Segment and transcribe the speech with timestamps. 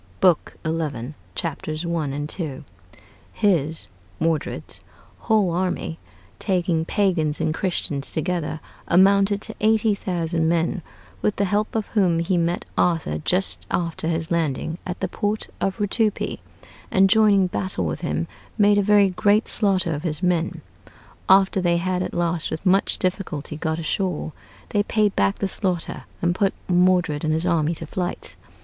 [0.19, 2.05] [Book xi., Chapters i.
[2.05, 2.63] and ii.]
[3.33, 3.85] His
[4.19, 4.81] [Modred's]
[5.19, 5.99] whole army,
[6.39, 10.81] taking Pagans and Christians together, amounted to eighty thousand men,
[11.21, 15.49] with the help of whom he met Arthur just after his landing at the port
[15.61, 16.39] of Rutupi,
[16.89, 18.25] and joining battle with him,
[18.57, 20.61] made a very great slaughter of his men....
[21.29, 24.31] After they had at last, with much difficulty, got ashore,
[24.69, 28.35] they paid back the slaughter, and put Modred and his army to flight.